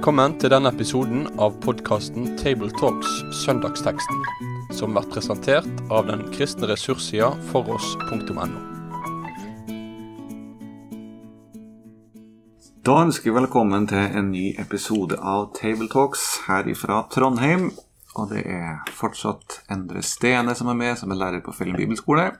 [0.00, 4.22] Velkommen til denne episoden av podkasten Tabletalks Søndagsteksten,
[4.72, 8.46] som blir presentert av den kristne ressurssida foross.no.
[12.88, 17.66] Da ønsker vi velkommen til en ny episode av Tabletalks her ifra Trondheim.
[18.16, 22.30] Og det er fortsatt Endre Stene som er med, som er lærer på Fellen bibelskole.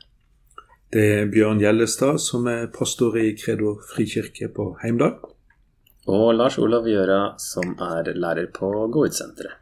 [0.89, 5.19] Det er Bjørn Gjellestad, som er pastor i Kredo frikirke på Heimdal.
[6.09, 9.59] Og Lars Olav Gjøra, som er lærer på Gå ut-senteret.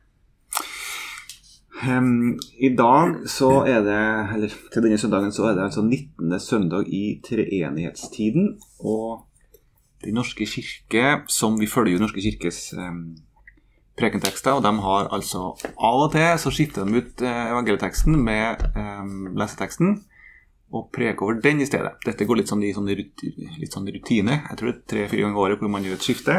[1.79, 4.03] Um, I dag så er det,
[4.35, 6.41] eller til denne søndagen så er det altså 19.
[6.41, 8.59] søndag i treenighetstiden.
[8.81, 9.25] Og
[10.05, 13.17] Den norske kirke, som vi følger jo Norske kirkes um,
[13.99, 15.41] prekentekster, og de har altså
[15.75, 19.97] av og til så skifter de ut eh, evangelieteksten med um, leseteksten
[20.69, 21.95] og preke over den i stedet.
[22.05, 24.43] Dette går litt sånn i sånn, litt sånn rutine.
[24.51, 26.37] Jeg tror det er tre-fire ganger i året hvor man gjør et skifte.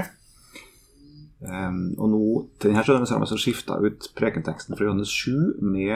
[1.39, 2.21] Um, og nå
[2.59, 5.95] til denne søndagen har jeg skifta ut prekenteksten fra Johannes 7 med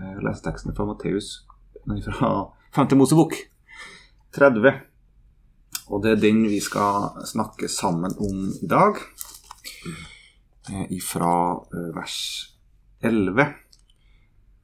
[0.00, 1.44] uh, leseteksten fra Matteus
[1.86, 2.96] nei, fra 5.
[2.98, 3.38] Mosebok
[4.34, 4.82] 30.
[5.94, 9.00] Og det er den vi skal snakke sammen om i dag.
[10.68, 11.32] Uh, ifra
[11.64, 12.18] uh, vers
[13.00, 13.54] 11.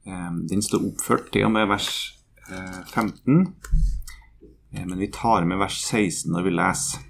[0.05, 2.20] Um, den står oppført til og med vers
[2.93, 3.45] 15.
[4.71, 7.07] Men vi tar med vers 16 når vi leser.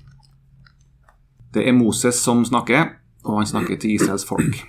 [1.51, 2.93] Det er Moses som snakker,
[3.27, 4.61] og han snakker til Israels folk.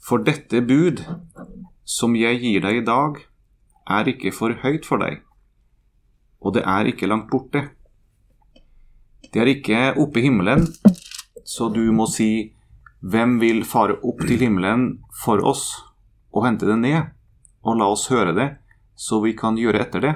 [0.00, 1.02] For dette bud,
[1.84, 3.18] som jeg gir deg i dag,
[3.86, 5.20] er ikke for høyt for deg,
[6.40, 7.66] og det er ikke langt borte.
[9.32, 10.66] Det er ikke oppe i himmelen,
[11.44, 12.54] så du må si,
[13.02, 14.88] hvem vil fare opp til himmelen
[15.22, 15.68] for oss
[16.32, 17.12] og hente det ned,
[17.66, 18.48] og la oss høre det,
[18.96, 20.14] så vi kan gjøre etter det.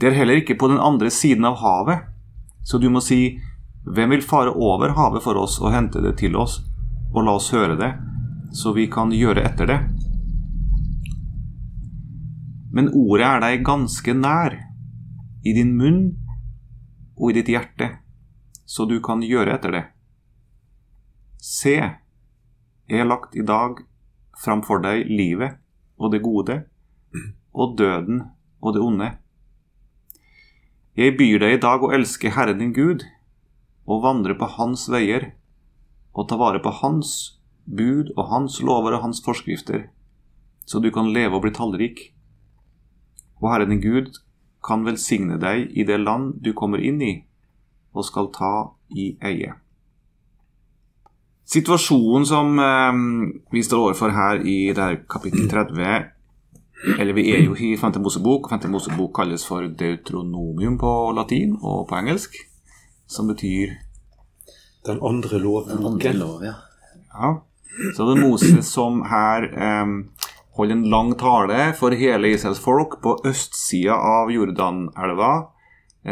[0.00, 2.06] Det er heller ikke på den andre siden av havet,
[2.66, 3.38] så du må si,
[3.82, 6.60] hvem vil fare over havet for oss og hente det til oss,
[7.12, 7.92] og la oss høre det,
[8.54, 9.78] så vi kan gjøre etter det.
[12.72, 14.56] Men ordet er deg ganske nær,
[15.42, 16.02] i din munn
[17.18, 17.90] og i ditt hjerte,
[18.64, 19.82] så du kan gjøre etter det.
[21.42, 21.74] Se,
[22.86, 23.82] jeg har lagt i dag
[24.38, 25.61] framfor deg livet
[26.02, 26.62] og det gode,
[27.54, 28.24] og døden
[28.60, 29.10] og det onde.
[30.98, 33.06] Jeg byr deg i dag å elske Herren din Gud,
[33.86, 35.30] og vandre på Hans veier,
[36.12, 39.86] og ta vare på Hans bud og Hans lover og Hans forskrifter,
[40.66, 42.04] så du kan leve og bli tallrik.
[43.40, 44.20] Og Herren din Gud
[44.62, 47.14] kan velsigne deg i det land du kommer inn i,
[47.94, 48.52] og skal ta
[48.90, 49.54] i eie.
[51.44, 52.98] Situasjonen som eh,
[53.52, 58.00] vi står overfor her i det her kapittel 30 Eller vi er jo i Femte
[58.02, 58.50] Mosebok.
[58.50, 62.36] Femte Mosebok kalles for Deutronomium på latin og på engelsk.
[63.06, 63.76] Som betyr
[64.86, 65.76] Den andre loven.
[65.76, 66.54] Den andre lov, ja.
[67.12, 67.42] Ja.
[67.94, 69.86] Så det er Moses som her eh,
[70.56, 75.51] holder en lang tale for hele Israels folk på østsida av Jordanelva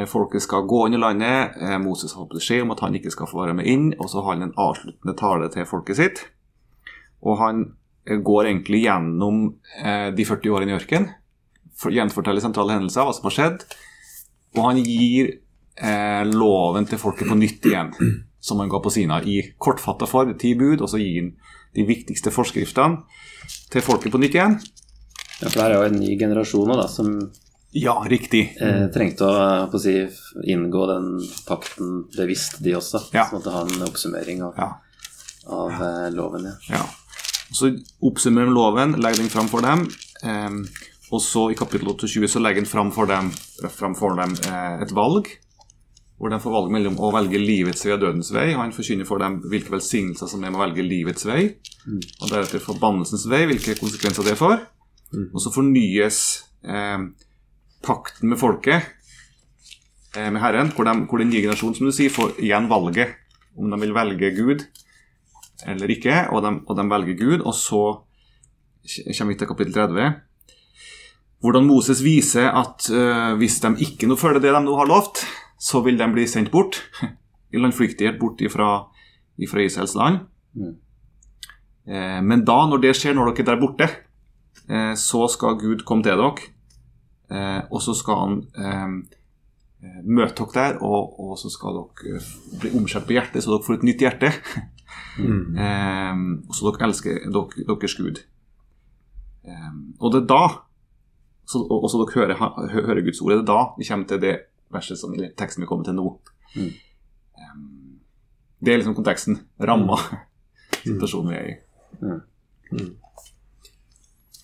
[0.07, 1.57] folket skal gå inn i landet.
[1.61, 3.89] Eh, Moses har fått beskjed om at han ikke skal få være med inn.
[3.99, 6.25] Og så har han en avsluttende tale til folket sitt.
[7.27, 7.65] Og han
[8.07, 9.43] eh, går egentlig gjennom
[10.17, 11.11] de 40 årene i ørken.
[11.81, 13.65] Gjenforteller sentrale hendelser, hva som har skjedd.
[14.59, 15.31] Og han gir
[15.81, 17.93] eh, loven til folket på nytt igjen,
[18.41, 20.83] som han ga på Sina i kortfatta form, ti bud.
[20.83, 21.35] Og så gir han
[21.77, 23.05] de viktigste forskriftene
[23.71, 24.59] til folket på nytt igjen.
[25.41, 27.15] Ja, for det er jo en ny generasjon da, som
[27.73, 28.57] ja, riktig.
[28.61, 29.97] Eh, trengte å, si,
[30.51, 31.11] inngå den
[31.47, 33.03] pakten bevisst, de også.
[33.15, 33.29] Ja.
[33.31, 34.71] Sånn at ha en oppsummering av, Ja.
[35.47, 36.45] av eh, loven.
[36.51, 36.81] Ja.
[36.81, 36.87] Ja.
[37.53, 37.73] Så
[38.07, 39.87] oppsummerer de loven, legger den fram for dem.
[40.23, 40.51] Eh,
[41.11, 43.31] og så i kapittel 28 så legger den fram for dem,
[43.75, 45.27] fram for dem eh, et valg.
[46.21, 48.51] Hvor de får valg mellom å velge livets vei og dødens vei.
[48.53, 51.47] Han forkynner for dem hvilke velsignelser som er med å velge livets vei.
[52.21, 54.61] Og deretter forbannelsens vei, hvilke konsekvenser det får.
[55.33, 56.19] Og så fornyes
[56.63, 56.99] eh,
[57.85, 58.87] pakten med folket,
[60.17, 63.17] eh, med Herren, hvor, de, hvor den nye generasjonen som du sier, får igjen valget
[63.59, 64.65] om de vil velge Gud
[65.69, 67.43] eller ikke, og de, og de velger Gud.
[67.45, 67.83] Og så
[69.17, 70.13] kommer vi til kapittel 30.
[71.41, 75.25] Hvordan Moses viser at uh, hvis de ikke nå følger det de nå har lovt,
[75.61, 76.81] så vil de bli sendt bort.
[77.53, 78.87] I landflyktighet bort ifra,
[79.41, 80.21] ifra Israels land.
[80.55, 80.77] Mm.
[81.91, 83.89] Eh, men da, når det skjer, når dere er der borte,
[84.71, 86.47] eh, så skal Gud komme til dere.
[87.31, 92.31] Eh, og så skal han eh, møte dere der, og, og, så skal dere eh,
[92.63, 94.35] bli omskjært på hjertet, så dere får et nytt hjerte.
[95.21, 95.55] Mm.
[95.55, 98.17] eh, og så dere elsker dere, deres Gud.
[99.47, 100.41] Eh, og det er da
[101.47, 103.33] så, og, så dere hører, hører, Guds ord.
[103.33, 104.33] Det er da vi kommer til det
[104.75, 106.07] verset som teksten vi kommer til nå.
[106.57, 106.73] Mm.
[107.39, 107.55] Eh,
[108.61, 109.39] Det er liksom konteksten.
[109.63, 109.99] Ramma.
[110.83, 111.57] Situasjonen vi er i.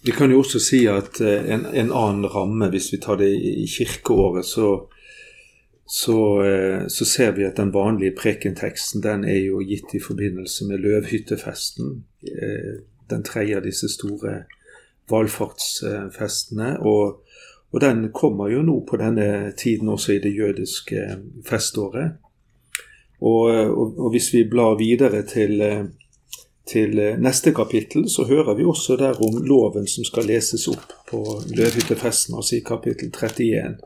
[0.05, 3.31] Vi kan jo også si at eh, en, en annen ramme, hvis vi tar det
[3.35, 4.87] i i kirkeåret, så,
[5.89, 10.69] så, eh, så ser vi at den vanlige prekenteksten den er jo gitt i forbindelse
[10.69, 12.05] med løvhyttefesten.
[12.23, 14.45] eh, Den tredje av disse store
[15.11, 16.81] valfartsfestene.
[16.83, 17.23] Og,
[17.73, 21.05] og den kommer jo nå på denne tiden også i det jødiske
[21.47, 22.17] feståret.
[23.21, 25.63] Og, og, og hvis vi blar videre til
[26.67, 30.95] til eh, neste kapittel, så hører vi også der om loven som skal leses opp
[31.11, 33.79] på løvhyttefesten, altså i kapittel 31.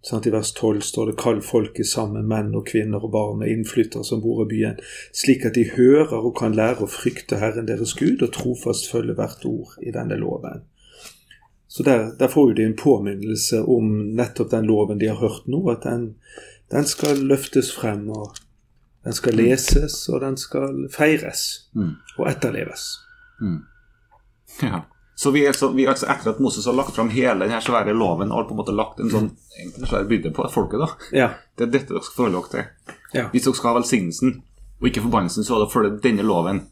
[0.00, 3.48] Sånn, I vers 12 står det 'Kall folket sammen, menn og kvinner og barn og
[3.52, 4.80] innflyttere som bor i byen',
[5.12, 9.16] slik at de hører og kan lære å frykte Herren deres Gud og trofast følge
[9.18, 10.64] hvert ord i denne loven.
[11.68, 15.60] Så der, der får de en påminnelse om nettopp den loven de har hørt nå,
[15.70, 16.14] at den,
[16.72, 18.40] den skal løftes frem, og
[19.04, 21.94] den skal leses, og den skal feires Mm.
[22.18, 22.88] og etterleves.
[24.62, 24.82] Ja.
[25.14, 27.60] Så vi er, så vi er altså etter at Moses har lagt fram hele denne
[27.60, 29.26] svære loven og har på en måte lagt en sånn
[29.58, 30.88] egentlig en svær byrde på folket, da.
[31.16, 31.26] Ja.
[31.56, 32.96] Det er dette dere skal forholde dere til.
[33.18, 33.24] Ja.
[33.34, 34.34] Hvis dere skal ha velsignelsen
[34.80, 36.62] og ikke forbannelsen, så er det å følge denne loven.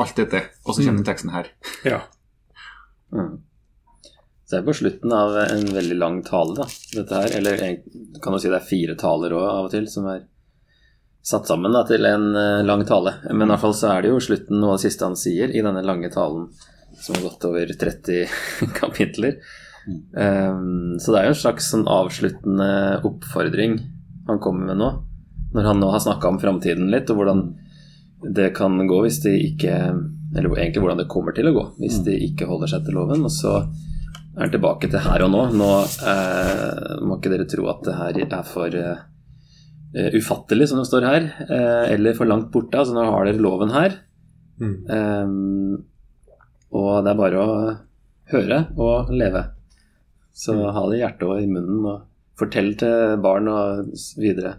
[0.00, 0.40] Alt dette.
[0.64, 1.50] Og så kommer den teksten her.
[1.84, 2.00] ja.
[3.12, 3.42] Mm.
[4.48, 6.64] Så det er på slutten av en veldig lang tale, da,
[6.96, 7.34] dette her.
[7.36, 7.82] Eller jeg
[8.24, 10.24] kan du si det er fire taler òg, av og til, som er
[11.22, 13.14] satt sammen da, til en eh, lang tale.
[13.30, 15.54] Men i hvert fall så er det jo slutten noe av det siste han sier
[15.54, 16.48] i denne lange talen,
[16.98, 18.38] som har gått over 30
[18.80, 19.38] kapitler.
[20.14, 23.80] Um, så det er jo en slags sånn avsluttende oppfordring
[24.28, 24.90] han kommer med nå.
[25.52, 27.46] Når han nå har snakka om framtiden litt, og hvordan
[28.22, 29.72] det kan gå hvis de ikke
[30.38, 33.26] Eller egentlig hvordan det kommer til å gå hvis de ikke holder seg til loven.
[33.26, 35.42] Og så er han tilbake til her og nå.
[35.58, 35.70] Nå
[36.08, 39.02] eh, må ikke dere tro at det her er for eh,
[39.94, 42.78] ufattelig, som det står her, eh, eller for langt borte.
[42.80, 43.98] Altså nå har dere loven her.
[44.62, 44.76] Mm.
[44.88, 45.84] Um,
[46.72, 47.56] og det er bare å
[48.32, 49.42] høre og leve.
[50.32, 52.06] Så ha det i hjertet og i munnen, og
[52.40, 53.90] fortell til barn og
[54.20, 54.54] videre.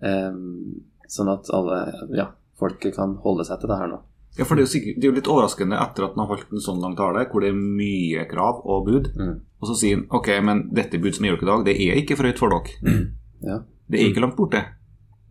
[0.00, 0.80] Um,
[1.12, 1.82] sånn at alle,
[2.16, 4.00] ja, folket kan holde seg til det her nå.
[4.38, 6.30] Ja, for det er, jo sikkert, det er jo litt overraskende etter at han har
[6.30, 9.34] holdt en sånn lang tale, hvor det er mye krav og bud, Mm.
[9.60, 12.00] og så sier han ok, men dette bud som jeg gjør i dag, det er
[12.00, 13.02] ikke for høyt for dere.
[13.44, 13.58] Ja.
[13.88, 14.64] Det er ikke langt borte.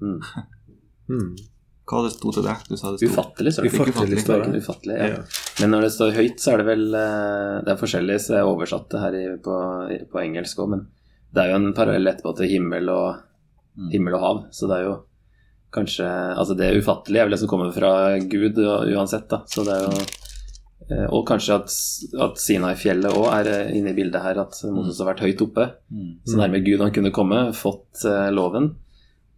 [0.01, 0.19] Mm.
[1.11, 1.33] Mm.
[1.89, 2.59] Hva det sto til deg?
[2.69, 3.71] Du sa det sto Ufattelig, så det.
[3.73, 4.59] Ufattelig det.
[4.63, 5.07] Ufattelig, ja.
[5.11, 5.23] Ja.
[5.59, 8.47] Men når det står høyt, så er det vel eh, Det er forskjellig, så jeg
[8.47, 9.57] oversatte her på,
[10.13, 10.85] på engelsk òg, men
[11.35, 13.19] det er jo en parallell etterpå til himmel og,
[13.71, 13.87] Mm.
[13.93, 14.95] himmel og hav, så det er jo
[15.71, 19.77] kanskje Altså, det ufattelige er vel det som kommer fra Gud uansett, da, så det
[19.77, 20.07] er jo
[21.13, 21.73] Og kanskje at,
[22.25, 25.67] at Sinai-fjellet òg er eh, inne i bildet her, at Moses har vært høyt oppe.
[25.93, 26.09] Mm.
[26.27, 28.71] Så nærme Gud han kunne komme, fått eh, loven.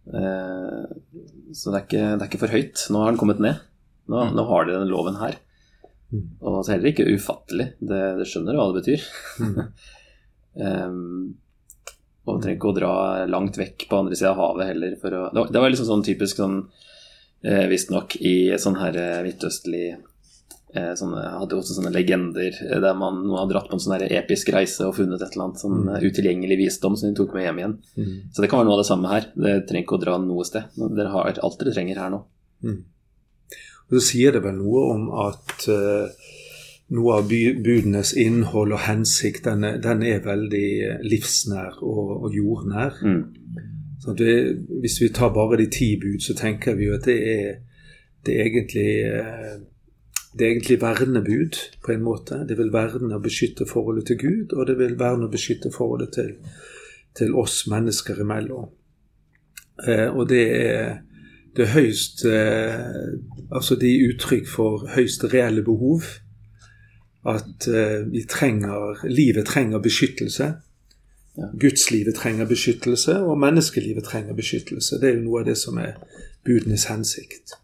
[0.08, 0.84] Eh,
[1.54, 2.86] så det er, ikke, det er ikke for høyt.
[2.90, 3.60] Nå har han kommet ned.
[4.10, 5.36] Nå, nå har de den loven her.
[6.14, 6.24] Mm.
[6.42, 7.68] Og så heller ikke ufattelig.
[7.80, 9.06] Det, det skjønner hva det betyr.
[10.58, 11.34] um,
[12.24, 12.92] og trenger ikke å dra
[13.28, 14.94] langt vekk på andre sida av havet heller.
[15.00, 16.58] For å, det var- det var liksom sånn typisk sånn
[17.44, 20.02] eh, Visstnok i sånn her eh, midtøstlig eh,
[20.98, 24.50] sånne, hadde også sånne legender eh, der man noen har dratt på en sånn episk
[24.54, 27.60] reise og funnet et eller annet sånn eh, utilgjengelig visdom som de tok med hjem
[27.62, 27.76] igjen.
[27.98, 28.14] Mm.
[28.34, 29.28] Så det kan være noe av det samme her.
[29.34, 30.74] Det trenger ikke å dra noe sted.
[30.98, 32.24] Dere har alt dere trenger her nå.
[32.64, 32.80] Mm.
[33.84, 36.30] Og så sier det vel noe om at uh,
[36.94, 42.34] noe av budenes innhold og hensikt, den er, den er veldig eh, livsnær og, og
[42.36, 42.98] jordnær.
[43.00, 43.22] Mm.
[44.04, 44.34] Så det,
[44.82, 47.54] hvis vi tar bare de ti bud, så tenker vi jo at det er,
[48.26, 49.54] det er egentlig eh,
[50.38, 52.34] det er egentlig vernebud, på en måte.
[52.48, 56.12] Det vil verne og beskytte forholdet til Gud, og det vil verne og beskytte forholdet
[56.12, 56.32] til,
[57.16, 58.68] til oss mennesker imellom.
[59.88, 60.96] Eh, og det er,
[61.56, 62.74] det er høyst eh,
[63.50, 66.02] Altså det er uttrykk for høyst reelle behov.
[67.26, 70.52] At eh, vi trenger Livet trenger beskyttelse.
[71.60, 75.00] Gudslivet trenger beskyttelse, og menneskelivet trenger beskyttelse.
[75.00, 75.96] Det er jo noe av det som er
[76.46, 77.56] budenes hensikt.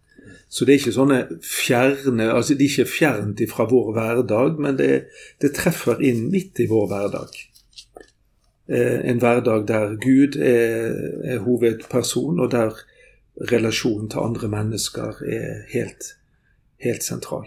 [0.51, 4.79] Så det er ikke sånne fjerne, altså de er ikke fjernt fra vår hverdag, men
[4.81, 4.91] det,
[5.39, 7.37] det treffer inn midt i vår hverdag.
[8.67, 10.91] Eh, en hverdag der Gud er,
[11.23, 12.75] er hovedperson, og der
[13.53, 16.15] relasjonen til andre mennesker er helt,
[16.83, 17.47] helt sentral.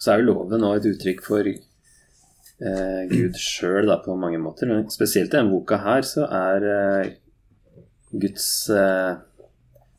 [0.00, 4.72] Så er jo loven òg et uttrykk for eh, Gud sjøl på mange måter.
[4.72, 7.10] Men spesielt i denne boka her så er eh,
[8.16, 9.20] Guds eh,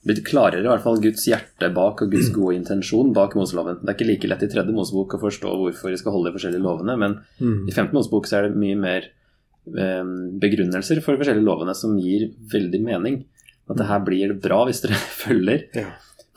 [0.05, 3.79] blitt klarere i hvert fall Guds hjerte bak og Guds gode intensjon bak Moseloven.
[3.83, 6.37] Det er ikke like lett i tredje Mosebok å forstå hvorfor vi skal holde de
[6.39, 7.67] forskjellige lovene, men Mm.
[7.69, 9.05] i femte Mosebok så er det mye mer
[9.77, 10.03] eh,
[10.41, 13.19] begrunnelser for de forskjellige lovene som gir veldig mening.
[13.69, 15.67] At det her blir bra hvis dere følger.
[15.77, 15.91] Ja.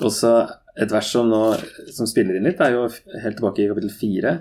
[0.04, 0.34] Også
[0.76, 1.40] et vers som nå
[1.94, 2.88] som spiller inn litt, er jo
[3.22, 4.34] helt tilbake i kapittel 4,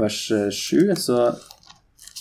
[0.00, 0.18] vers
[0.50, 0.94] 7.
[0.98, 1.18] Så,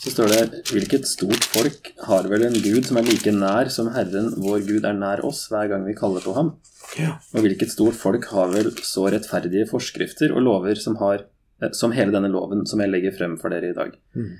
[0.03, 3.87] så står det Hvilket stort folk har vel en Gud som er like nær som
[3.95, 6.55] Herren vår Gud er nær oss hver gang vi kaller på ham?
[6.99, 7.15] Ja.
[7.31, 11.23] Og hvilket stort folk har vel så rettferdige forskrifter og lover som har
[11.63, 13.95] eh, som hele denne loven som jeg legger frem for dere i dag.
[14.17, 14.33] Mm.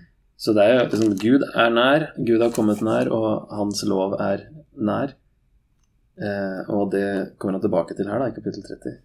[0.43, 4.17] Så det er jo liksom Gud er nær, Gud har kommet nær, og hans lov
[4.19, 5.15] er nær.
[6.19, 7.07] Eh, og det
[7.39, 8.97] kommer han tilbake til her, da, i kapittel 30.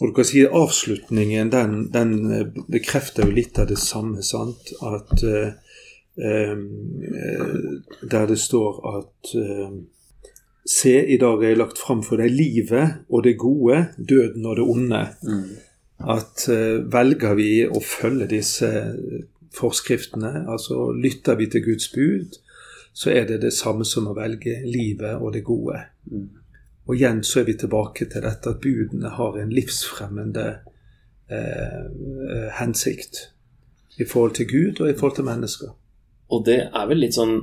[0.00, 4.22] Og du kan si Avslutningen den, den eh, bekrefter jo litt av det samme.
[4.22, 4.74] sant?
[4.84, 5.54] At eh,
[6.20, 6.56] eh,
[8.10, 9.70] Der det står at eh,
[10.66, 14.56] Se, i dag er jeg lagt fram for deg livet og det gode, døden og
[14.58, 15.02] det onde.
[16.02, 18.70] At eh, velger vi å følge disse
[19.56, 22.40] forskriftene, altså lytter vi til Guds bud,
[22.92, 25.84] så er det det samme som å velge livet og det gode.
[26.86, 30.44] Og igjen så er vi tilbake til dette at budene har en livsfremmende
[31.28, 33.24] eh, eh, hensikt
[33.98, 35.72] i forhold til Gud og i forhold til mennesker.
[36.30, 37.40] Og det er vel litt sånn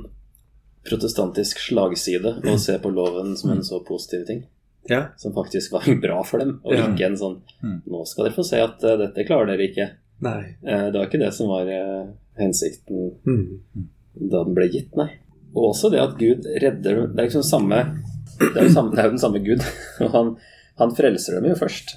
[0.88, 4.42] protestantisk slagside å se på loven som en så positiv ting.
[4.88, 6.88] Ja, Som faktisk var bra for dem, og Ja.
[6.92, 7.78] ikke en sånn Mm.
[7.88, 9.86] Nå skal dere få se at uh, dette klarer dere ikke.
[10.20, 10.56] nei.
[10.60, 13.60] Uh, det var ikke det som var uh, hensikten Mm.
[14.30, 15.08] da den ble gitt, nei.
[15.54, 17.78] Og også det at Gud redder Det er liksom samme
[18.38, 19.62] Det er jo, samme, det er jo den samme Gud.
[20.04, 20.36] Og han,
[20.80, 21.96] han frelser dem jo først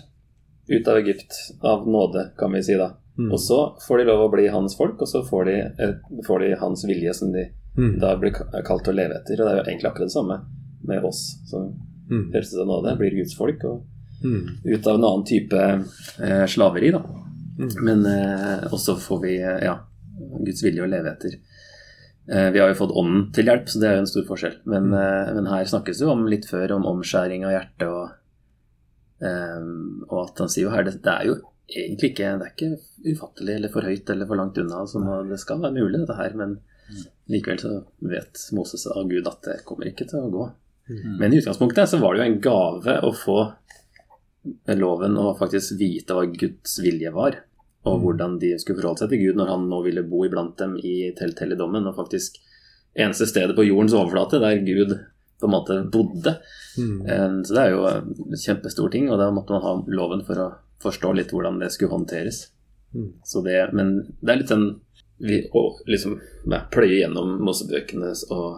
[0.69, 2.91] ut av Egypt av nåde, kan vi si da.
[3.17, 3.31] Mm.
[3.33, 5.93] Og så får de lov å bli hans folk, og så får de, eh,
[6.27, 7.99] får de hans vilje, som de Mm.
[8.01, 8.31] da blir
[8.65, 9.37] kalt til å leve etter.
[9.37, 10.37] Og det er jo egentlig akkurat det samme
[10.89, 11.67] med oss som
[12.09, 12.31] Mm.
[12.31, 13.83] frelses av nåde, blir Guds folk, og
[14.23, 14.47] Mm.
[14.65, 17.03] ut av en annen type eh, slaveri, da.
[17.59, 17.69] Mm.
[17.83, 19.75] Men eh, også får vi eh, ja,
[20.45, 21.37] Guds vilje å leve etter.
[22.29, 24.55] Eh, vi har jo fått ånden til hjelp, så det er jo en stor forskjell.
[24.67, 28.09] Men, eh, men her snakkes det jo om litt før om omskjæring av hjertet, og,
[29.23, 29.69] eh,
[30.09, 33.11] og at han sier jo her det, det er jo egentlig ikke Det er ikke
[33.11, 34.85] ufattelig eller for høyt eller for langt unna.
[34.87, 36.33] Så nå- det skal være mulig, dette her.
[36.35, 36.59] Men
[37.29, 40.51] likevel så vet Moses av Gud at det kommer ikke til å gå.
[41.19, 43.53] Men i utgangspunktet så var det jo en gave å få
[44.77, 47.35] loven og faktisk vite hva Guds vilje var.
[47.87, 50.75] Og hvordan de skulle forholde seg til Gud når han nå ville bo iblant dem
[50.79, 51.87] i telthelligdommen.
[51.89, 52.39] Og faktisk
[52.97, 54.95] eneste stedet på jordens overflate der Gud
[55.37, 56.37] på en måte bodde.
[56.77, 57.01] Mm.
[57.05, 60.41] Eh, Så det er jo en kjempestor ting, og da måtte man ha loven for
[60.41, 60.47] å
[60.81, 62.47] forstå litt hvordan det skulle håndteres.
[62.95, 63.11] Mm.
[63.25, 64.67] Så det, men det er litt sånn
[65.17, 66.17] vi, å liksom
[66.51, 68.57] ja, pløye gjennom Mosebøkene og,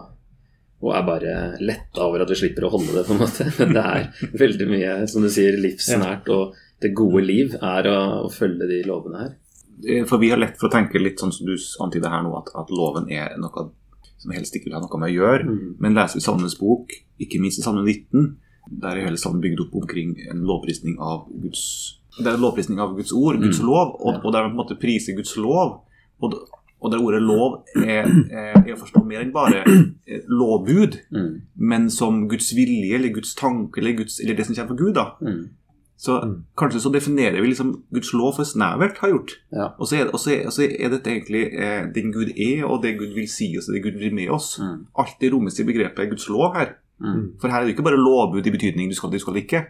[0.80, 3.48] og er bare letta over at vi slipper å holde det, på en måte.
[3.58, 7.98] Men det er veldig mye, som du sier, livsnært, og det gode liv er å,
[8.26, 9.34] å følge de lovene her.
[9.88, 12.32] Eh, For vi har lett for å tenke litt sånn som du antyder her nå,
[12.38, 13.70] at, at loven er noe
[14.20, 15.44] som helst ikke vil ha noe med å gjøre.
[15.48, 15.74] Mm.
[15.80, 18.36] Men leser vi Salmenes bok, ikke minst i Salme 19,
[18.82, 21.62] der er hele salmen bygd opp omkring en lovprisning av Guds
[22.18, 23.66] Det er en lovprisning av Guds ord, Guds Mm.
[23.70, 25.80] lov, og, og der man på en måte priser Guds lov.
[26.20, 26.34] Og,
[26.80, 31.30] og der ordet lov er, er, å forstå mer enn bare eh, lovbud, Mm.
[31.56, 34.94] men som Guds vilje eller Guds tanke eller, Guds, eller det som kommer fra Gud.
[34.94, 35.06] da.
[36.00, 36.04] Mm.
[36.04, 36.44] Så Mm.
[36.56, 39.30] kanskje så definerer vi liksom Guds lov for snevert har gjort.
[39.52, 39.66] Ja.
[39.78, 42.64] Og så er, og så er, og så er dette egentlig eh, den Gud er,
[42.64, 44.58] og det Gud vil si oss, og det Gud vil med oss.
[44.58, 44.86] Mm.
[44.98, 46.72] Alt det rommes i begrepet Guds lov her.
[47.00, 47.36] Mm.
[47.40, 49.64] For her er det ikke bare lovbud i betydning du skal, du skal ikke.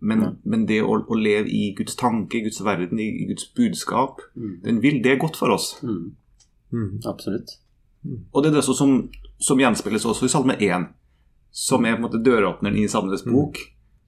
[0.00, 0.28] Men, Ja.
[0.44, 4.60] men det å, å leve i Guds tanke, Guds verden, i, i Guds budskap, Mm.
[4.64, 5.80] den vil, det er godt for oss.
[5.82, 6.12] Mm.
[6.72, 7.00] Mm.
[7.06, 7.48] Absolutt.
[8.34, 9.08] Og det er det som,
[9.40, 10.88] som gjenspeiles også i Salme 1,
[11.52, 13.56] som er på en måte døråpneren i Salmenes bok.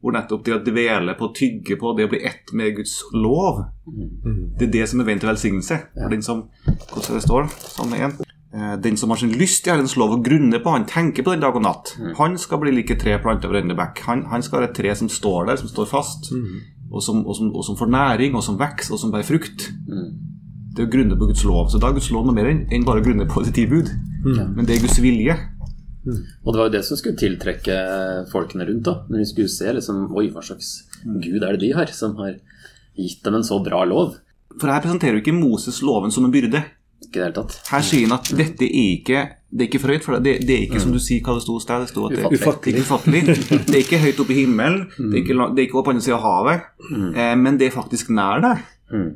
[0.03, 3.65] Hvor nettopp det å dvele på, tygge på, det å bli ett med Guds lov,
[4.59, 5.79] det er det som er veien til velsignelse.
[5.97, 6.45] For Den som,
[6.93, 8.21] hvordan det står, Salme 1,
[8.55, 11.33] eh, den som har sin lyst i Herrens lov og grunner på han, tenker på
[11.33, 12.15] den dag og natt, Mm.
[12.19, 14.05] han skal bli like tre planter ved rennende bekk.
[14.07, 16.61] Han, han skal være et tre som står der, som står fast, Mm.
[16.93, 19.73] og, som, og, som, og som får næring, og som vokser, og som bærer frukt.
[19.89, 20.13] Mm.
[20.77, 21.71] Det er å grunne på Guds lov.
[21.73, 23.89] Så da er Guds lov noe mer enn bare å grunne på de ti bud.
[24.55, 25.35] Men det er Guds vilje.
[26.07, 27.77] Og det var jo det som skulle tiltrekke
[28.33, 28.95] folkene rundt, da.
[29.11, 30.69] Når de skulle se liksom Oi, hva slags
[31.05, 32.37] gud er det de har, som har
[32.97, 34.15] gitt dem en så bra lov?
[34.61, 36.63] For her presenterer jo ikke Moses loven som en byrde.
[37.05, 37.59] Ikke i det hele tatt.
[37.69, 39.25] Her sier han at dette er ikke
[39.57, 40.19] det er ikke for høyt for.
[40.21, 41.85] Det, det er ikke som du sier hva det sto hos deg.
[41.85, 42.73] Det sto at det, Ufattelig.
[42.75, 43.21] det er ufattelig.
[43.69, 44.83] Det er ikke høyt oppe i himmelen.
[44.97, 46.67] Det er ikke, la- det er ikke på andre siden av havet.
[47.15, 48.65] Eh, men det er faktisk nær der.
[48.93, 49.11] Mm.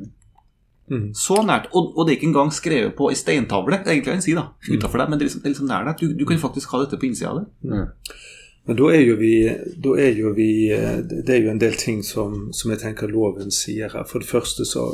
[0.90, 1.06] Mm.
[1.14, 1.70] Så nært.
[1.70, 4.98] Og, og det er ikke engang skrevet på ei steintavle, egentlig kan si da, utenfor
[5.00, 6.02] deg, men det er liksom, det er liksom nær deg.
[6.02, 7.48] Du, du kan faktisk ha dette på innsida av deg.
[7.70, 8.18] Mm.
[8.68, 9.34] Men da er jo vi,
[9.82, 13.10] da er jo vi eh, Det er jo en del ting som, som jeg tenker
[13.10, 14.04] loven sier her.
[14.06, 14.84] For det første så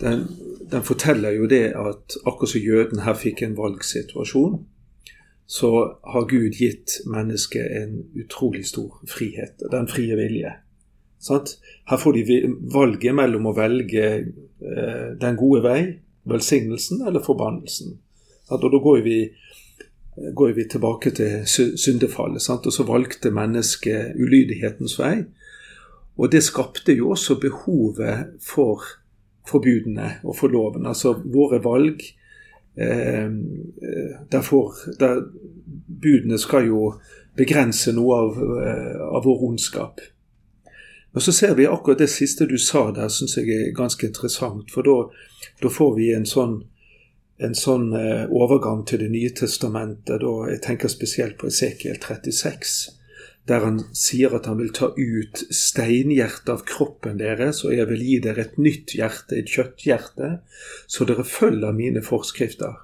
[0.00, 0.24] den,
[0.70, 4.58] den forteller jo det at akkurat som jøden her fikk en valgsituasjon,
[5.46, 5.70] så
[6.12, 9.62] har Gud gitt mennesket en utrolig stor frihet.
[9.72, 10.52] Den frie vilje.
[11.18, 11.56] Sant?
[11.88, 12.40] Her får de
[12.72, 15.80] valget mellom å velge eh, den gode vei,
[16.28, 17.96] velsignelsen, eller forbannelsen.
[18.48, 18.62] Sant?
[18.62, 19.18] Og da går vi,
[20.34, 22.42] går vi tilbake til syndefallet.
[22.42, 22.66] Sant?
[22.66, 25.16] Og så valgte mennesket ulydighetens vei.
[26.16, 28.84] Og det skapte jo også behovet for
[29.46, 30.86] forbudene og for loven.
[30.88, 32.00] Altså våre valg
[32.76, 33.28] eh,
[34.32, 35.22] derfor, der
[36.02, 36.82] budene skal jo
[37.36, 40.00] begrense noe av, eh, av vår ondskap.
[41.16, 44.68] Og så ser vi akkurat det siste du sa der, syns jeg er ganske interessant.
[44.72, 46.58] For da får vi en sånn,
[47.40, 50.20] en sånn eh, overgang til Det nye testamentet.
[50.20, 52.96] Da, jeg tenker spesielt på Esekiel 36
[53.46, 58.02] der han sier at han vil ta ut steinhjertet av kroppen deres, og jeg vil
[58.02, 60.30] gi dere et nytt hjerte, et kjøtthjerte,
[60.90, 62.74] så dere følger mine forskrifter.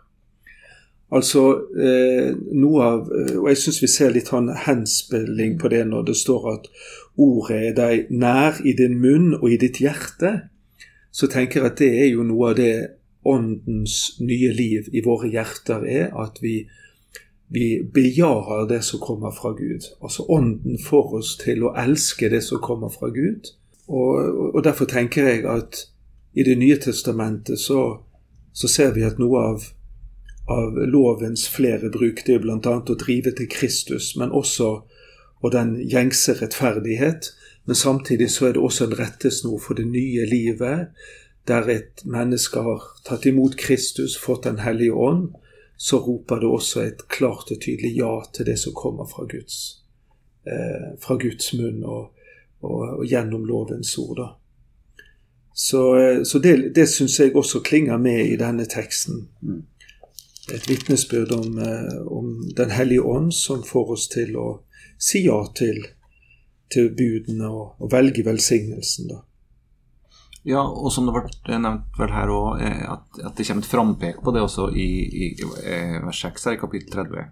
[1.13, 1.43] Altså
[1.77, 6.07] eh, noe av eh, Og jeg syns vi ser litt sånn henspilling på det når
[6.09, 6.71] det står at
[7.21, 10.49] ordet er deg nær i din munn og i ditt hjerte.
[11.13, 12.75] Så tenker jeg at det er jo noe av det
[13.29, 16.09] åndens nye liv i våre hjerter er.
[16.19, 16.63] At vi
[17.53, 19.81] vi bejarer det som kommer fra Gud.
[20.03, 23.51] Altså Ånden får oss til å elske det som kommer fra Gud.
[23.93, 25.89] Og, og derfor tenker jeg at
[26.33, 28.01] i Det nye testamentet så,
[28.57, 29.65] så ser vi at noe av,
[30.49, 32.57] av lovens flere bruk det er bl.a.
[32.81, 34.71] å drive til Kristus, men også
[35.43, 37.33] og den gjengse rettferdighet.
[37.65, 40.89] Men samtidig så er det også en rettesnor for det nye livet,
[41.49, 45.33] der et menneske har tatt imot Kristus, fått Den hellige ånd,
[45.77, 49.83] så roper det også et klart og tydelig ja til det som kommer fra Guds,
[50.47, 52.13] eh, fra Guds munn og,
[52.61, 54.17] og, og, gjennom lovens ord.
[54.17, 54.29] Da.
[55.55, 59.27] Så, eh, så det, det syns jeg også klinger med i denne teksten.
[59.43, 59.65] Mm.
[60.55, 64.47] Et vitnesbyrd om, eh, om, Den hellige ånd som får oss til å
[65.03, 65.83] si ja til,
[66.73, 69.11] til budene og, og velge velsignelsen.
[69.11, 69.23] da.
[70.45, 73.71] Ja, og som det ble nevnt vel her òg, eh, at, at, det kommer et
[73.71, 77.29] frampek på det også i, i, i eh, vers 6 her i kapittel 30,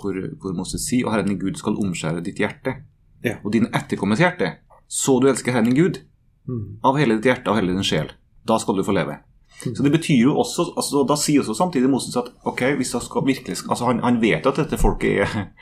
[0.00, 2.80] hvor, hvor Moses sier og Herren din Gud skal omskjære ditt hjerte
[3.22, 3.36] ja.
[3.44, 4.56] og din etterkommers hjerte,
[4.90, 6.02] så du elsker Herren din Gud
[6.50, 6.80] mm.
[6.90, 8.10] av hele ditt hjerte og hele din sjel.
[8.42, 9.20] Da skal du få leve.
[9.60, 9.76] Mm.
[9.76, 13.02] Så det betyr jo også, altså Da sier også samtidig Moses at ok, hvis det
[13.04, 15.52] skal virkelig, altså han, han vet at dette folket er,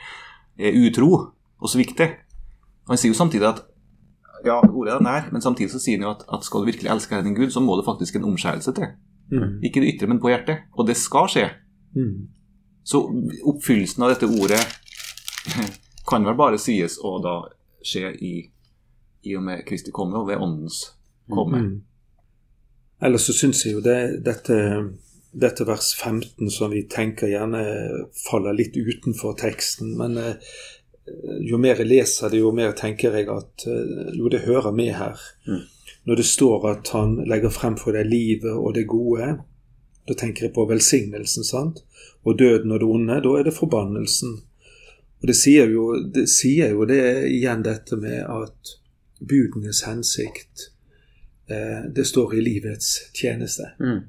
[0.57, 1.11] er utro
[1.59, 2.17] og svikter.
[2.89, 3.63] Han sier jo samtidig at
[4.45, 6.91] ja, ordet er nær, men samtidig så sier han jo at, at skal du virkelig
[6.91, 8.93] elske Herren din Gud, så må det faktisk en omskjærelse til.
[9.31, 9.59] Mm.
[9.63, 10.63] Ikke det ytre, men på hjertet.
[10.73, 11.49] Og det skal skje.
[11.95, 12.29] Mm.
[12.83, 13.03] Så
[13.45, 14.61] oppfyllelsen av dette ordet
[16.09, 17.35] kan vel bare sies å da
[17.85, 18.33] skje i,
[19.27, 20.81] i og med Kristi komme og ved Åndens
[21.29, 21.61] komme.
[21.61, 21.77] Mm.
[23.05, 24.57] Ellers så syns jeg jo det, dette,
[25.31, 27.61] dette vers 15 som vi tenker gjerne
[28.25, 30.57] faller litt utenfor teksten, men eh,
[31.45, 34.93] jo mer jeg leser det, jo mer tenker jeg at eh, jo, det hører med
[34.97, 35.21] her.
[35.47, 35.63] Mm.
[36.09, 39.31] Når det står at han legger frem for deg livet og det gode,
[40.07, 41.83] da tenker jeg på velsignelsen, sant?
[42.25, 44.39] Og døden og det onde, da er det forbannelsen.
[45.19, 48.75] Og det sier jo det, sier jo det igjen dette med at
[49.19, 50.69] budenes hensikt,
[51.51, 53.73] eh, det står i livets tjeneste.
[53.79, 54.01] Mm.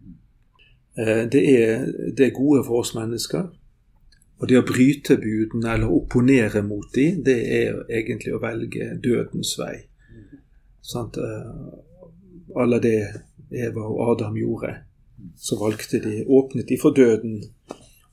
[0.99, 1.87] Eh, det, er,
[2.17, 3.51] det er gode for oss mennesker.
[4.41, 9.53] Og det å bryte budene eller opponere mot dem, det er egentlig å velge dødens
[9.61, 9.75] vei.
[10.81, 11.19] Sant?
[11.21, 12.09] Eh,
[12.57, 12.97] alle det
[13.51, 14.73] Eva og Adam gjorde,
[15.37, 17.43] så valgte de, åpnet de for døden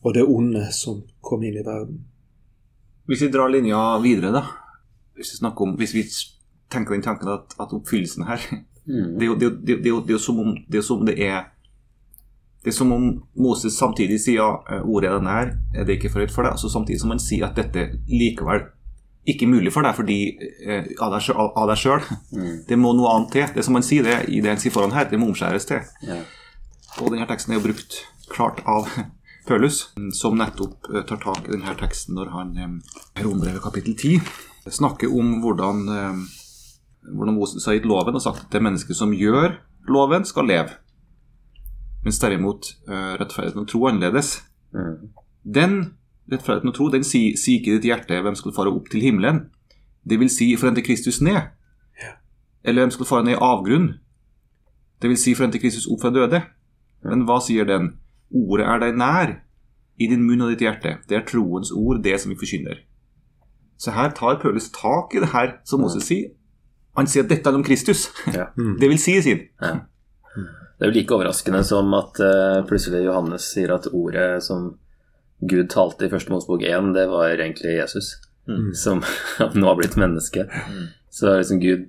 [0.03, 2.01] og det onde som kom inn i verden.
[3.07, 4.43] Hvis vi drar linja videre, da.
[5.15, 6.03] Hvis vi, om, hvis vi
[6.69, 8.43] tenker den tanken at, at oppfyllelsen her
[8.85, 9.15] mm.
[9.15, 11.47] det, er jo, det, det, det, er jo som om det er, som det er
[12.67, 13.03] det er som om
[13.39, 16.57] Moses samtidig sier ja, eh, ordet er denne her, er det ikke forhøyt for deg?
[16.57, 18.65] Altså Samtidig som han sier at dette likevel
[19.23, 20.17] ikke er mulig for deg fordi
[20.67, 22.03] eh, av deg sjøl.
[22.35, 22.49] Mm.
[22.67, 23.45] Det må noe annet til.
[23.55, 25.79] Det som han sier det i det han sier foran her, det må omskjæres til.
[26.03, 26.17] Ja.
[26.99, 28.01] Og denne teksten er jo brukt
[28.33, 28.89] klart av
[29.47, 29.77] Pølus,
[30.19, 34.73] som nettopp eh, tar tak i denne teksten når han i eh, Rombrevet kapittel 10
[34.75, 35.85] snakker om hvordan,
[37.15, 39.53] hvordan Moses har gitt loven og sagt at det mennesket som gjør
[39.87, 40.75] loven, skal leve.
[42.07, 44.37] Mens derimot uh, rettferdigheten og tro annerledes.
[44.71, 45.09] Mm.
[45.43, 45.73] Den
[46.31, 49.41] rettferdigheten og tro den sier, si ikke ditt hjerte hvem skal fare opp til himmelen.
[50.07, 51.49] Det vil si forente Kristus ned.
[51.99, 52.13] Ja.
[52.63, 53.89] Eller hvem skal fare ned i avgrunn.
[55.01, 56.39] Det vil si forente Kristus opp fra døde.
[57.03, 57.09] Ja.
[57.11, 57.97] Men hva sier den?
[58.31, 59.35] Ordet er deg nær,
[59.99, 60.95] i din munn og ditt hjerte.
[61.09, 62.85] Det er troens ord, det som vi forkynner.
[63.77, 66.31] Så her tar Paulus tak i det her som Moses sier.
[66.95, 68.07] Han sier at dette er om Kristus.
[68.31, 68.47] Ja.
[68.79, 69.83] det vil si, sier han.
[70.77, 74.75] Det er jo like overraskende som at uh, plutselig Johannes sier at ordet som
[75.41, 78.15] Gud talte i første Mosebok 1, det var egentlig Jesus.
[78.47, 78.73] Mm.
[78.77, 79.01] Som
[79.57, 80.45] nå har blitt menneske.
[81.13, 81.87] Så er liksom Gud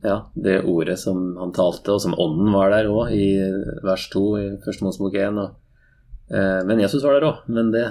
[0.00, 3.34] Ja, det ordet som han talte, og som ånden var der òg, i
[3.84, 5.42] vers 2 i første Mosebok 1.
[5.42, 5.58] Og,
[6.32, 7.42] uh, men Jesus var der òg.
[7.52, 7.84] Men det,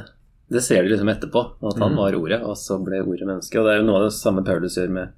[0.49, 3.59] det ser de liksom etterpå, at han var ordet, og så ble ordet menneske.
[3.59, 5.13] Og det er jo noe av det samme Paulus gjør med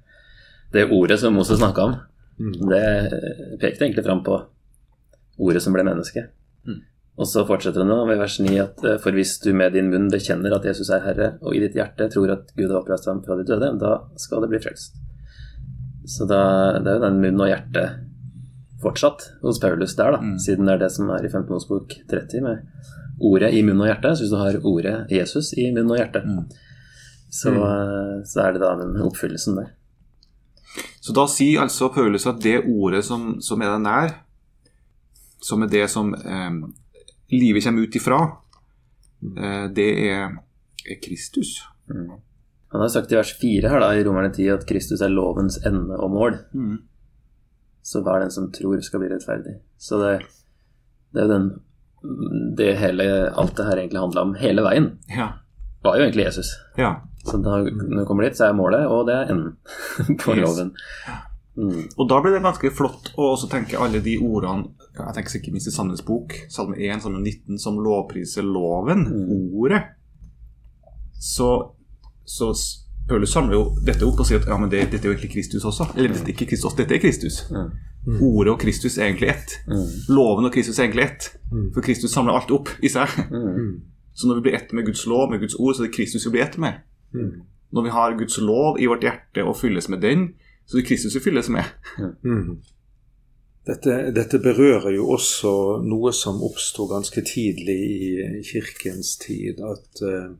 [0.74, 1.96] det ordet som Moses snakka om.
[2.42, 4.42] Det eh, pekte egentlig fram på
[5.42, 6.28] ordet som ble menneske.
[7.20, 9.90] Og så fortsetter det nå ved vers 9 at eh, for hvis du med din
[9.92, 13.08] munn bekjenner at Jesus er Herre, og i ditt hjerte tror at Gud har oppreist
[13.10, 14.96] ham fra de døde, da skal det bli frelst.
[16.08, 16.40] Så da,
[16.80, 17.84] det er jo den munn og hjerte
[18.82, 21.44] fortsatt hos Paulus der, da, siden det er det som er i 5.
[21.68, 24.16] bok 30, med ordet i munn og hjerte.
[24.16, 26.24] Så hvis du har ordet Jesus i munn og hjerte,
[27.28, 29.70] så, eh, så er det da den oppfyllelsen der.
[31.04, 34.14] Så da sier altså Paulus at det ordet som, som er deg nær,
[35.42, 36.50] som er det som eh,
[37.32, 38.18] livet kommer ut ifra,
[39.36, 40.36] eh, det er,
[40.86, 41.56] er Kristus.
[42.72, 45.58] Han har sagt i vers 4 her da, i Romerne 10 at Kristus er lovens
[45.68, 46.38] ende og mål.
[46.56, 46.78] Mm.
[47.84, 49.58] Så hver den som tror skal bli rettferdig.
[49.82, 50.12] Så det,
[51.12, 51.50] det er jo den
[52.58, 53.04] det hele,
[53.38, 55.28] alt det her egentlig handla om hele veien, Ja.
[55.84, 56.48] var jo egentlig Jesus.
[56.78, 56.96] ja.
[57.22, 59.52] Så da, når du kommer dit, så er målet, og det er enden
[60.24, 60.40] på Yes.
[60.42, 60.72] loven.
[61.56, 61.88] Mm.
[62.00, 65.52] Og da blir det ganske flott å også tenke alle de ordene Jeg tenker ikke
[65.52, 69.04] minst i Sandnes bok, Salme 1, Salme 19, som lovpriser loven,
[69.52, 69.82] ordet.
[71.20, 71.48] Så,
[72.24, 72.50] så
[73.08, 75.32] Paulus samler jo dette opp og sier at ja, men det, dette er jo egentlig
[75.36, 75.90] Kristus også.
[75.96, 77.40] Eller dette er ikke Kristus, dette er Kristus.
[78.18, 79.56] Ordet og Kristus er egentlig ett.
[80.10, 81.30] Loven og Kristus er egentlig ett.
[81.74, 83.12] For Kristus samler alt opp i seg.
[84.12, 86.26] Så når vi blir ett med Guds lov, med Guds ord, så er det Kristus
[86.26, 86.82] vi blir ett med.
[87.72, 90.26] Når vi har Guds lov i vårt hjerte og fylles med den,
[90.66, 91.64] så Kristus vi fylles med.
[92.24, 92.60] Mm.
[93.66, 95.52] Dette, dette berører jo også
[95.86, 97.78] noe som oppsto ganske tidlig
[98.40, 99.60] i kirkens tid.
[99.62, 100.32] At eh,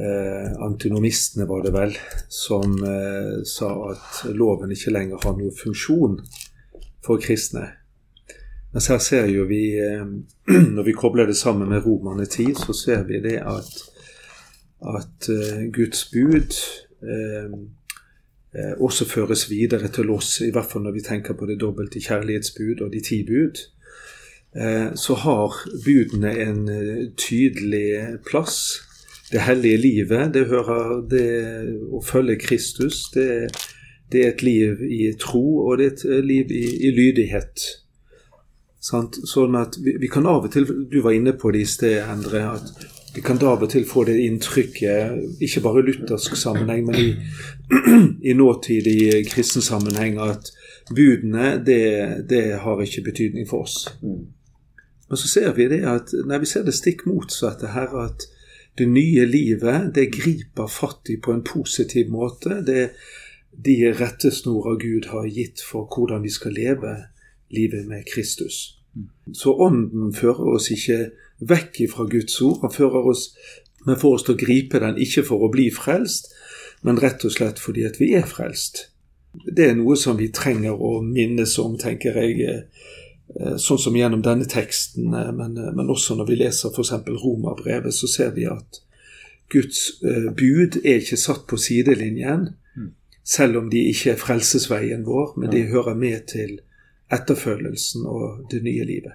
[0.00, 1.96] eh, antinomistene, var det vel,
[2.32, 6.20] som eh, sa at loven ikke lenger har noen funksjon
[7.04, 7.68] for kristne.
[8.72, 10.04] Mens her ser jo vi, eh,
[10.76, 13.72] når vi kobler det sammen med Romerne tid, så ser vi det at,
[14.96, 16.56] at eh, Guds bud
[17.04, 17.60] eh,
[18.80, 22.80] også føres videre til oss, i hvert fall når vi tenker på det dobbelte kjærlighetsbud
[22.86, 23.60] og de ti bud,
[24.56, 28.82] eh, så har budene en eh, tydelig plass.
[29.32, 31.30] Det hellige livet, det hører det
[31.90, 33.50] å følge Kristus, det,
[34.12, 37.66] det er et liv i tro, og det er et eh, liv i, i lydighet.
[38.86, 41.98] Sånn at vi, vi kan av og til, du var inne på det i sted,
[42.06, 46.84] Endre, at vi kan av og til få det inntrykket, ikke bare i luthersk sammenheng,
[46.86, 47.10] men i,
[48.30, 50.52] i nåtidig kristen sammenheng, at
[50.92, 53.86] budene, det, det har ikke betydning for oss.
[54.02, 58.28] Men så ser vi det at, nei, vi ser det stikk motsatte her, at
[58.76, 62.60] det nye livet, det griper fatt i på en positiv måte.
[62.66, 62.90] Det er
[63.64, 66.96] de rettesnorer Gud har gitt for hvordan vi skal leve
[67.48, 68.76] livet med Kristus.
[69.32, 72.60] Så ånden fører oss ikke vekk ifra Guds ord.
[72.62, 73.30] Han fører oss,
[73.86, 76.32] men får oss til å gripe den, ikke for å bli frelst,
[76.86, 78.88] men rett og slett fordi at vi er frelst.
[79.44, 84.22] Det er noe som vi trenger å minnes om, tenker jeg, eh, sånn som gjennom
[84.24, 86.92] denne teksten, eh, men, eh, men også når vi leser f.eks.
[87.06, 88.80] Romerbrevet, så ser vi at
[89.48, 92.56] Guds bud er ikke satt på sidelinjen,
[93.22, 96.56] selv om de ikke er frelsesveien vår, men de hører med til
[97.14, 99.12] etterfølgelsen og det nye livet.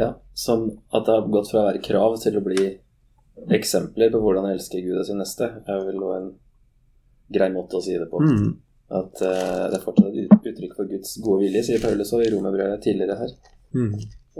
[0.00, 0.06] Mm.
[0.06, 2.70] Ja, som at det har gått fra å være krav til å bli
[3.48, 6.30] eksempler på hvordan jeg elsker Gud og sin neste, er vel også en
[7.30, 8.20] grei måte å si det på.
[8.24, 8.50] Mm.
[8.90, 12.32] At uh, det er fortsatt et uttrykk for Guds gode vilje, sier Paulus også i
[12.34, 13.34] romerbrevet tidligere her.
[13.76, 13.92] Mm.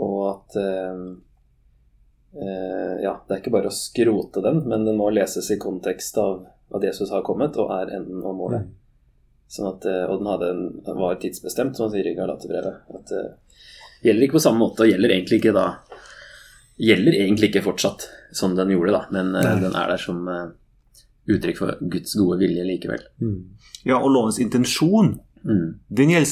[0.03, 1.05] Og at uh,
[2.35, 6.19] uh, ja, det er ikke bare å skrote den, men den må leses i kontekst
[6.21, 8.67] av at Jesus har kommet og er enden og målet.
[9.51, 12.85] Sånn at, og den, en, den var tidsbestemt, som han sier i Galaterbrevet.
[12.95, 13.11] At
[14.03, 15.65] gjelder ikke på samme måte, og gjelder egentlig ikke da
[16.81, 19.57] Gjelder egentlig ikke fortsatt som den gjorde, da, men eh, Nei.
[19.61, 20.47] den er der som eh,
[21.29, 23.03] uttrykk for Guds gode vilje likevel.
[23.21, 23.35] Mm.
[23.85, 26.31] Ja, og lovens intensjon, Mm, den gjelder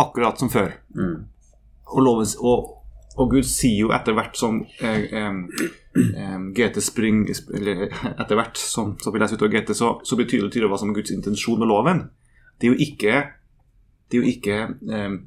[0.00, 0.70] akkurat som før.
[0.96, 1.16] mm,
[1.92, 2.70] Og, lovens, og,
[3.16, 7.86] og Gud sier jo etter hvert som eh, eh, GT Spring Eller
[8.20, 10.96] etter hvert som, som vi leser utover GT, så, så blir det hva som er
[10.96, 12.06] Guds intensjon med loven.
[12.58, 13.24] Det er jo ikke
[14.08, 15.18] Det er jo ikke um,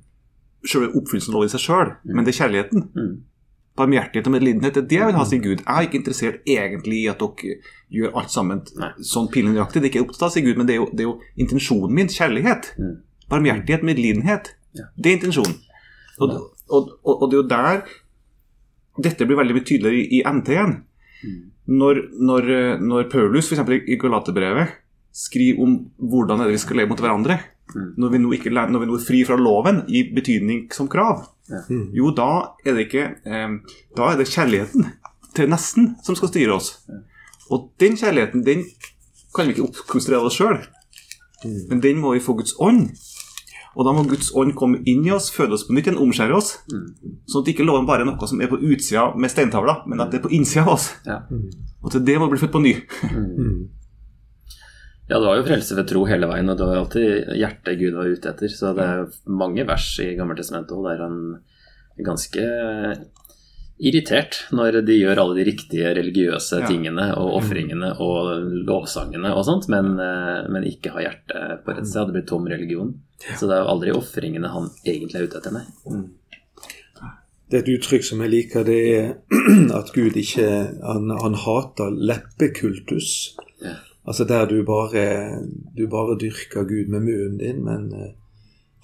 [0.68, 2.88] selve oppfyllelsen av i seg sjøl, men det er kjærligheten.
[2.96, 3.18] mm,
[3.80, 4.74] Barmhjertighet og medlidenhet.
[4.76, 5.62] Det er det jeg vil ha, sier Gud.
[5.62, 7.54] Jeg er ikke interessert egentlig i at dere
[7.96, 8.90] gjør alt sammen Nei.
[9.08, 9.80] sånn pinlig nøyaktig.
[9.80, 11.96] Det er ikke opptatt av, sier Gud, men det er jo, det er jo intensjonen
[11.96, 12.12] min.
[12.12, 12.74] Kjærlighet.
[12.76, 12.98] Mm.
[13.32, 14.52] Barmhjertighet, medlidenhet.
[14.76, 14.90] Ja.
[14.98, 15.56] Det er intensjonen.
[16.20, 16.36] Og,
[16.68, 17.80] og, og, og det er jo der
[19.00, 20.76] dette blir veldig tydelig i, i NT igjen.
[21.70, 23.64] Når, når, eh, når Paulus f.eks.
[23.88, 24.76] i Galaterbrevet
[25.16, 27.40] skriver om hvordan er det vi skal leve mot hverandre,
[27.76, 31.28] når vi, nå ikke, når vi nå er fri fra loven i betydning som krav,
[31.94, 32.30] jo, da
[32.66, 33.54] er det ikke eh,
[33.98, 34.86] Da er det kjærligheten
[35.34, 36.76] til nesten som skal styre oss.
[37.50, 38.66] Og den kjærligheten den
[39.36, 40.60] kan vi ikke oppkonstruere oss sjøl,
[41.70, 42.90] men den må vi få Guds ånd.
[43.78, 46.36] Og da må Guds ånd komme inn i oss, føde oss på nytt igjen, omskjære
[46.36, 46.56] oss.
[47.30, 50.12] Sånn at ikke loven bare er noe som er på utsida med steintavla, men at
[50.12, 50.90] det er på innsida av oss.
[51.06, 51.22] Ja.
[51.82, 52.74] Og til det må vi bli født på ny.
[55.10, 57.96] Ja, det var jo frelse ved tro hele veien, og det var alltid hjertet Gud
[57.98, 58.52] var ute etter.
[58.54, 61.18] Så det er mange vers i Gammeltestamentet òg der han
[61.98, 62.46] er ganske
[63.80, 69.70] irritert når de gjør alle de riktige religiøse tingene og ofringene og lovsangene og sånt,
[69.72, 72.12] men, eh, men ikke har hjertet på rett sted.
[72.12, 72.94] Det blir tom religion.
[73.34, 75.66] Så det er jo aldri ofringene han egentlig er ute etter, nei.
[77.50, 79.08] Det er et uttrykk som jeg liker, det er
[79.80, 80.50] at Gud ikke
[80.86, 83.40] Han, han hater leppekultus.
[83.64, 83.80] Ja.
[84.10, 85.04] Altså der du bare,
[85.78, 88.14] du bare dyrker Gud med munnen din, men eh,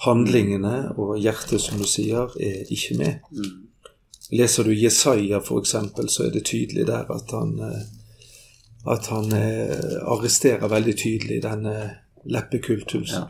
[0.06, 3.14] handlingene og hjertet, som du sier, er ikke med.
[4.32, 5.76] Leser du Jesaja f.eks.,
[6.14, 7.86] så er det tydelig der at han eh,
[8.86, 11.76] at han eh, arresterer veldig tydelig denne
[12.30, 13.16] leppekultus...
[13.18, 13.26] Ja.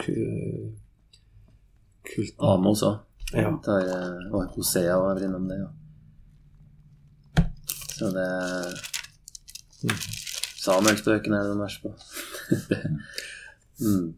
[2.40, 3.00] Amos òg.
[3.34, 3.50] Ja.
[3.50, 5.70] Og Hosea var vel innom det, ja.
[7.96, 8.30] Så det
[10.66, 11.96] Samuelsbøkene er det noen vers på.
[13.76, 14.14] Mm.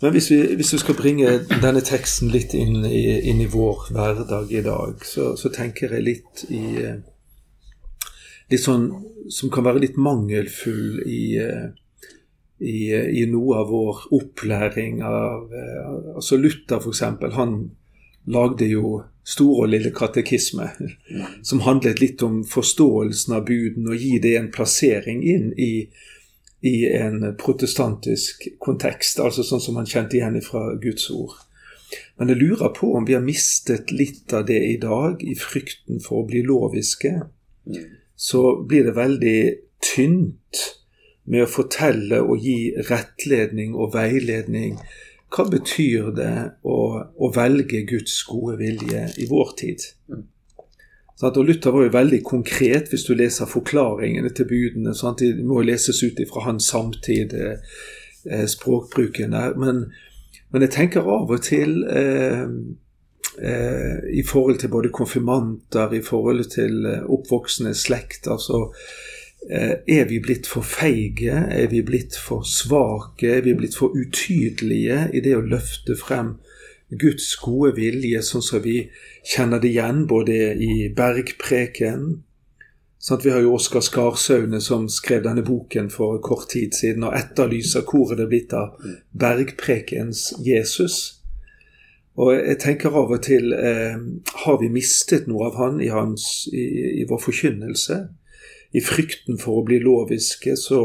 [0.00, 3.88] Men hvis vi, hvis vi skal bringe denne teksten litt inn i, inn i vår
[3.92, 6.98] hverdag i dag, så, så tenker jeg litt i eh,
[8.48, 8.86] Litt sånn
[9.28, 11.66] som kan være litt mangelfull i, eh,
[12.64, 15.52] i, eh, i noe av vår opplæring av
[16.14, 17.58] Altså Luther, eksempel, han
[18.28, 20.70] lagde jo Store og lille katekisme,
[21.44, 25.72] som handlet litt om forståelsen av buden, og gi det en plassering inn i
[26.60, 31.36] i en protestantisk kontekst, altså sånn som man kjente igjen fra Guds ord.
[32.18, 36.02] Men jeg lurer på om vi har mistet litt av det i dag, i frykten
[36.04, 37.14] for å bli loviske.
[38.18, 39.40] Så blir det veldig
[39.84, 40.64] tynt
[41.28, 44.80] med å fortelle og gi rettledning og veiledning.
[45.28, 49.84] Hva betyr det å, å velge Guds gode vilje i vår tid?
[51.18, 51.36] Sant?
[51.36, 54.94] Og Luther var jo veldig konkret hvis du leser forklaringene til budene.
[54.96, 55.20] Sant?
[55.20, 59.56] De må jo leses ut fra hans samtid, eh, språkbruken der.
[59.60, 59.88] Men,
[60.54, 62.46] men jeg tenker av og til eh,
[63.42, 68.68] eh, i forhold til både konfirmanter, i forhold til eh, oppvoksende slekt altså
[69.48, 71.32] Er vi blitt for feige?
[71.32, 73.30] Er vi blitt for svake?
[73.38, 76.34] Er vi blitt for utydelige i det å løfte frem
[76.88, 78.80] Guds gode vilje, sånn som vi
[79.28, 82.24] kjenner det igjen både i Bergpreken
[82.98, 87.14] sånn Vi har jo Oskar Skarsaune som skrev denne boken for kort tid siden og
[87.16, 88.74] etterlyser hvor er det blitt av
[89.12, 91.20] Bergprekens Jesus.
[92.18, 93.94] Og jeg tenker av og til eh,
[94.42, 96.64] Har vi mistet noe av han i, hans, i,
[97.02, 98.00] i vår forkynnelse?
[98.76, 100.82] I frykten for å bli loviske så,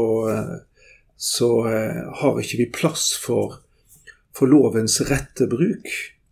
[1.20, 3.60] så eh, har ikke vi plass for
[4.34, 5.86] for lovens rette bruk?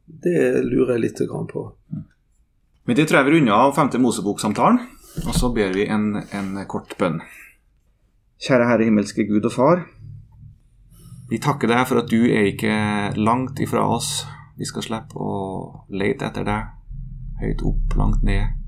[0.05, 1.63] Det lurer jeg litt på.
[2.85, 4.81] Men det tror jeg vi runder av femte Mosebok-samtalen,
[5.23, 7.21] og så ber vi en, en kort bønn.
[8.43, 9.85] Kjære Herre himmelske Gud og Far.
[11.31, 12.75] Vi takker deg for at du er ikke
[13.17, 14.25] langt ifra oss.
[14.59, 16.75] Vi skal slippe å lete etter deg,
[17.41, 18.59] høyt opp, langt ned.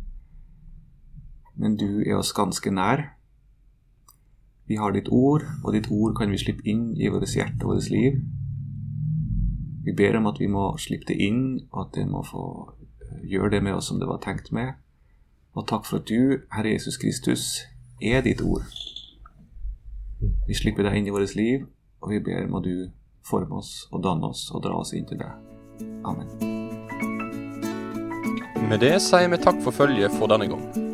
[1.60, 3.04] Men du er oss ganske nær.
[4.66, 7.76] Vi har ditt ord, og ditt ord kan vi slippe inn i vårt hjerte og
[7.76, 8.22] vårt liv.
[9.84, 13.26] Vi ber om at vi må slippe det inn, og at det må få eh,
[13.28, 14.80] gjøre det med oss som det var tenkt med.
[15.54, 17.60] Og takk for at du, Herre Jesus Kristus,
[18.02, 18.64] er ditt ord.
[20.48, 21.68] Vi slipper deg inn i vårt liv,
[22.00, 22.88] og vi ber må du
[23.24, 25.36] forme oss og danne oss og dra oss inn til deg.
[26.08, 26.32] Amen.
[28.64, 30.93] Med det sier vi takk for følget for denne gang.